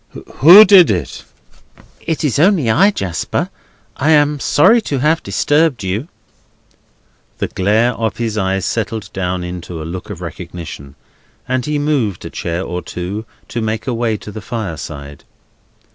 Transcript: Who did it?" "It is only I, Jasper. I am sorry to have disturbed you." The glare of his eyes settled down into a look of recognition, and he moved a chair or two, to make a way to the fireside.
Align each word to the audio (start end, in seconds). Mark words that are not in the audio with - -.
Who 0.37 0.65
did 0.65 0.89
it?" 0.89 1.25
"It 2.01 2.23
is 2.23 2.39
only 2.39 2.71
I, 2.71 2.89
Jasper. 2.89 3.51
I 3.97 4.09
am 4.09 4.39
sorry 4.39 4.81
to 4.81 4.97
have 4.97 5.21
disturbed 5.21 5.83
you." 5.83 6.07
The 7.37 7.49
glare 7.49 7.93
of 7.93 8.17
his 8.17 8.35
eyes 8.35 8.65
settled 8.65 9.13
down 9.13 9.43
into 9.43 9.79
a 9.79 9.85
look 9.85 10.09
of 10.09 10.19
recognition, 10.19 10.95
and 11.47 11.67
he 11.67 11.77
moved 11.77 12.25
a 12.25 12.31
chair 12.31 12.63
or 12.63 12.81
two, 12.81 13.25
to 13.49 13.61
make 13.61 13.85
a 13.85 13.93
way 13.93 14.17
to 14.17 14.31
the 14.31 14.41
fireside. 14.41 15.23